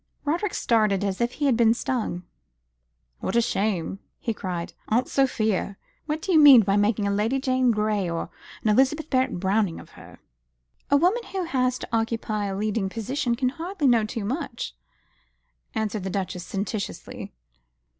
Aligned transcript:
Roderick 0.25 0.55
started 0.55 1.03
as 1.03 1.21
if 1.21 1.33
he 1.33 1.45
had 1.45 1.55
been 1.55 1.75
stung. 1.75 2.23
"What 3.19 3.35
a 3.35 3.39
shame!" 3.41 3.99
he 4.17 4.33
cried. 4.33 4.73
"Aunt 4.87 5.07
Sophia, 5.07 5.77
what 6.07 6.23
do 6.23 6.31
you 6.31 6.39
mean 6.39 6.61
by 6.61 6.75
making 6.75 7.05
a 7.05 7.11
Lady 7.11 7.39
Jane 7.39 7.69
Grey 7.69 8.09
or 8.09 8.31
an 8.63 8.69
Elizabeth 8.69 9.11
Barrett 9.11 9.39
Browning 9.39 9.79
of 9.79 9.91
her?" 9.91 10.17
"A 10.89 10.97
woman 10.97 11.21
who 11.25 11.43
has 11.43 11.77
to 11.77 11.87
occupy 11.95 12.45
a 12.45 12.57
leading 12.57 12.89
position 12.89 13.35
can 13.35 13.49
hardly 13.49 13.85
know 13.85 14.03
too 14.03 14.25
much," 14.25 14.75
answered 15.75 16.03
the 16.03 16.09
Duchess 16.09 16.43
sententiously. 16.47 17.31